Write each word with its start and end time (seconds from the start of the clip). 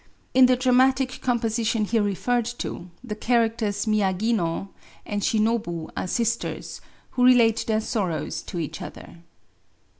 In 0.33 0.47
the 0.47 0.55
dramatic 0.55 1.19
compose 1.21 1.73
don 1.73 1.85
here 1.85 2.01
referred 2.01 2.45
to, 2.57 2.89
the 3.03 3.13
characters 3.13 3.85
Nfiyagino 3.85 4.69
and 5.05 5.21
Shinobu 5.21 5.91
are 5.95 6.05
ststers, 6.05 6.81
who 7.11 7.21
rdate 7.25 7.65
their 7.65 7.77
sofTowi 7.81 8.43
to 8.47 8.57
each 8.57 8.81
other. 8.81 9.17